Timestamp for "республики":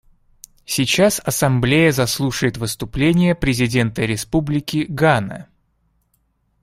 4.01-4.87